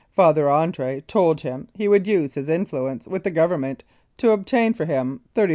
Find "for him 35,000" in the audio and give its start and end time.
4.73-5.49